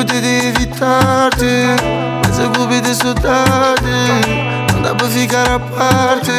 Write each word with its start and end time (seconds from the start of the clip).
Lutei 0.00 0.18
tentei 0.18 0.48
evitar-te 0.48 1.66
Mas 2.24 2.40
a 2.40 2.44
culpa 2.44 2.72
é 2.72 2.94
saudade. 2.94 4.72
Não 4.72 4.80
dá 4.80 4.94
pra 4.94 5.06
ficar 5.08 5.46
à 5.46 5.58
parte 5.58 6.30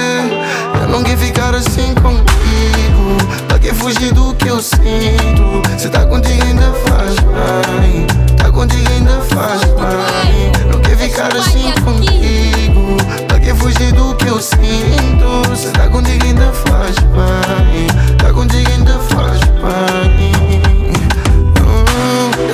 Eu 0.82 0.88
não 0.90 1.04
quero 1.04 1.20
ficar 1.20 1.54
assim 1.54 1.94
contigo. 1.94 3.18
Pra 3.48 3.60
que 3.60 3.72
fugir 3.72 4.12
do 4.14 4.34
que 4.34 4.48
eu 4.48 4.60
sinto? 4.60 5.62
Se 5.78 5.90
tá 5.90 6.08
contigo 6.08 6.44
ainda 6.44 6.74
faz 6.88 7.14
bem 7.20 8.08
Tá 8.36 8.52
contigo 8.52 8.90
ainda 8.94 9.22
faz 9.30 9.62
bem. 9.62 10.52
Não 10.72 10.80
quero 10.82 10.98
ficar 10.98 11.38
assim 11.38 11.72
contigo. 11.84 12.98
Pra 13.28 13.40
que 13.40 13.54
fugir 13.54 13.92
do 13.92 14.16
que 14.16 14.26
eu 14.26 14.42
sinto? 14.42 15.56
Se 15.56 15.70
tá 15.70 15.88
contigo 15.88 16.26
ainda 16.26 16.52
faz 16.52 16.96
bem. 16.96 17.91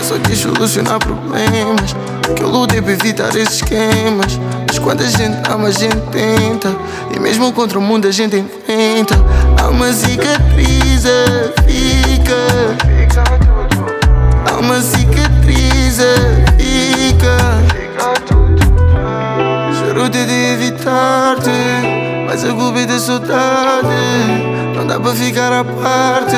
Só 0.08 0.18
quis 0.20 0.40
solucionar 0.40 1.00
problemas. 1.00 1.94
Que 2.34 2.42
eu 2.42 2.50
lutei 2.50 2.82
pra 2.82 2.94
evitar 2.94 3.36
esses 3.36 3.56
esquemas. 3.56 4.40
Mas 4.66 4.80
quando 4.80 5.02
a 5.02 5.08
gente 5.08 5.38
ama, 5.52 5.68
a 5.68 5.72
gente 5.72 5.98
tenta. 6.12 6.74
E 7.14 7.20
mesmo 7.20 7.52
contra 7.52 7.78
o 7.78 7.82
mundo, 7.82 8.08
a 8.08 8.12
gente 8.12 8.38
inventa. 8.38 9.16
Há 9.62 9.68
uma 9.68 9.92
cicatriz, 9.92 11.04
fica. 11.66 12.38
Há 14.50 14.60
uma 14.60 14.80
cicatriz, 14.82 15.98
fica. 16.58 17.38
Juro 19.78 20.08
de 20.10 20.20
evitar-te, 20.20 21.50
mas 22.26 22.46
a 22.46 22.54
culpa 22.54 22.80
é 22.80 22.86
da 22.86 22.98
saudade. 22.98 23.88
Não 24.74 24.88
dá 24.88 24.98
pra 25.00 25.14
ficar 25.14 25.52
à 25.52 25.66
parte. 25.66 26.38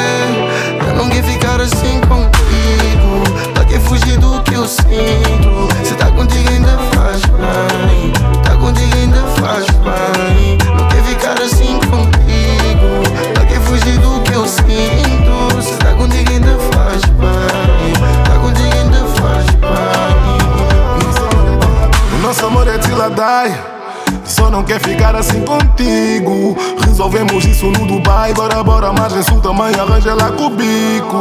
Eu 0.88 0.95
não 0.95 1.08
quero 1.08 1.28
ficar 1.28 1.62
Só 24.30 24.52
não 24.52 24.63
quer 24.63 24.80
ficar 24.80 25.16
assim 25.16 25.41
contigo. 25.41 26.55
Resolvemos 26.85 27.44
isso 27.45 27.66
no 27.66 27.88
Dubai. 27.88 28.31
Bora, 28.33 28.63
bora, 28.63 28.94
mas 28.94 29.13
insulta 29.13 29.52
mãe, 29.52 29.73
arranja 29.73 30.11
ela 30.11 30.31
com 30.31 30.45
o 30.45 30.49
bico. 30.52 31.17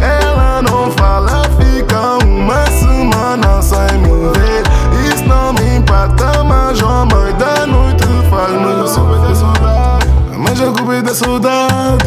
Ela 0.00 0.62
não 0.62 0.90
fala, 0.92 1.42
fica 1.60 2.24
uma 2.24 2.66
semana 2.66 3.60
sem 3.60 3.98
me 3.98 4.30
ver. 4.32 5.14
Isso 5.14 5.24
não 5.26 5.52
me 5.52 5.76
impacta, 5.76 6.42
mas 6.42 6.82
a 6.82 7.04
mãe 7.04 7.34
da 7.34 7.66
noite 7.66 8.04
faz-me 8.30 8.88
sofrer. 8.88 9.22
Mas 10.38 10.60
a 10.60 10.72
culpa 10.72 10.94
é 10.94 11.02
da 11.02 11.14
saudade. 11.14 12.04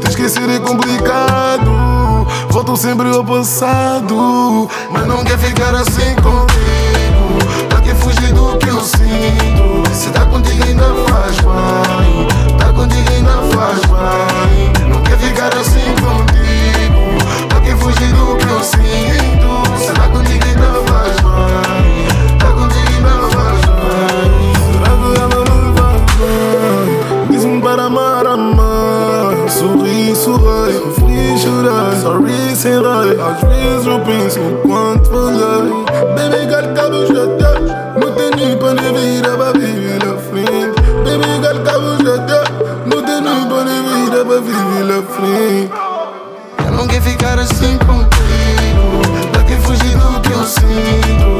Te 0.00 0.08
esquecer 0.08 0.48
é 0.50 0.58
complicado. 0.58 2.26
Volto 2.50 2.76
sempre 2.76 3.14
ao 3.14 3.24
passado. 3.24 4.68
Mas 4.90 5.06
não 5.06 5.24
quer 5.24 5.38
ficar 5.38 5.74
assim 5.74 6.14
contigo 6.16 6.95
travail, 30.46 30.74
on 30.86 30.90
finit 30.92 31.38
sur 31.38 31.62
la, 31.62 31.94
ça 31.96 32.10
risque 32.24 32.56
c'est 32.56 32.78
rail, 32.78 33.16
à 33.20 33.40
jouer 33.40 33.82
sur 33.82 34.02
pin, 34.02 34.30
son 34.30 34.68
point 34.68 34.96
de 34.96 35.04
folie. 35.06 35.84
Baby, 36.16 36.46
got 36.46 36.74
cabo, 36.74 37.04
je 37.06 37.24
t'aime, 37.38 37.74
nous 37.96 38.10
tenus 38.10 38.56
pas 38.56 38.74
les 38.74 38.92
vies, 38.96 39.22
la 39.22 39.36
baby, 39.36 39.66
vive 39.66 39.98
la 40.04 40.14
flint. 40.26 40.72
Baby, 41.04 41.30
got 41.42 41.58
cabo, 41.64 41.90
je 41.98 42.16
t'aime, 42.26 42.52
nous 42.86 43.02
tenus 43.02 43.44
pas 43.50 43.64
les 43.68 43.80
vies, 43.86 44.10
la 44.12 44.24
baby, 44.24 44.52
vive 44.52 44.88
la 44.88 45.02
flint. 45.14 45.68
Eu 46.64 46.72
não 46.72 46.86
quero 46.86 47.02
ficar 47.02 47.38
assim 47.38 47.78
contigo, 47.78 49.02
daqui 49.32 49.54
fugir 49.62 49.96
do 49.96 50.20
que 50.20 50.32
eu 50.32 50.44
sinto. 50.44 51.35